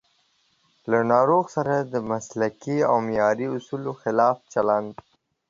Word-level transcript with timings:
له 0.91 0.99
ناروغ 1.11 1.45
سره 1.55 1.75
د 1.79 1.93
مسلکي 2.11 2.77
او 2.89 2.95
معیاري 3.07 3.47
اصولو 3.57 3.91
خلاف 4.01 4.37
چلند 4.53 4.91